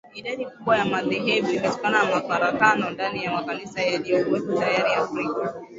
[0.19, 5.53] Idadi kubwa ya madhehebu imetokana na mafarakano ndani ya makanisa yaliyokuwepo tayari Afrika